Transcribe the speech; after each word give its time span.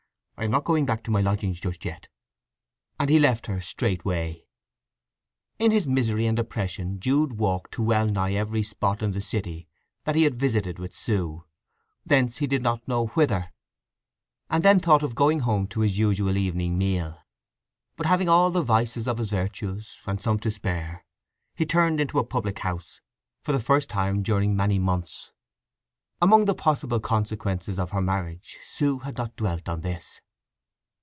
I 0.37 0.45
am 0.45 0.49
not 0.49 0.63
going 0.63 0.87
back 0.87 1.03
to 1.03 1.11
my 1.11 1.21
lodgings 1.21 1.59
just 1.59 1.85
yet." 1.85 2.07
And 2.99 3.11
he 3.11 3.19
left 3.19 3.45
her 3.45 3.61
straightway. 3.61 4.47
In 5.59 5.69
his 5.69 5.85
misery 5.85 6.25
and 6.25 6.35
depression 6.35 6.99
Jude 6.99 7.33
walked 7.33 7.73
to 7.73 7.83
well 7.83 8.07
nigh 8.07 8.33
every 8.33 8.63
spot 8.63 9.03
in 9.03 9.11
the 9.11 9.21
city 9.21 9.67
that 10.03 10.15
he 10.15 10.23
had 10.23 10.33
visited 10.33 10.79
with 10.79 10.95
Sue; 10.95 11.45
thence 12.03 12.37
he 12.37 12.47
did 12.47 12.63
not 12.63 12.87
know 12.87 13.05
whither, 13.09 13.53
and 14.49 14.65
then 14.65 14.79
thought 14.79 15.03
of 15.03 15.13
going 15.13 15.41
home 15.41 15.67
to 15.67 15.81
his 15.81 15.99
usual 15.99 16.35
evening 16.35 16.75
meal. 16.75 17.19
But 17.95 18.07
having 18.07 18.27
all 18.27 18.49
the 18.49 18.63
vices 18.63 19.07
of 19.07 19.19
his 19.19 19.29
virtues, 19.29 19.99
and 20.07 20.19
some 20.19 20.39
to 20.39 20.49
spare, 20.49 21.05
he 21.53 21.67
turned 21.67 21.99
into 21.99 22.17
a 22.17 22.23
public 22.25 22.57
house, 22.57 22.99
for 23.43 23.51
the 23.51 23.59
first 23.59 23.91
time 23.91 24.23
during 24.23 24.55
many 24.55 24.79
months. 24.79 25.33
Among 26.19 26.45
the 26.45 26.55
possible 26.55 26.99
consequences 26.99 27.77
of 27.77 27.91
her 27.91 28.01
marriage 28.01 28.57
Sue 28.67 28.97
had 28.97 29.17
not 29.17 29.35
dwelt 29.35 29.69
on 29.69 29.81
this. 29.81 30.19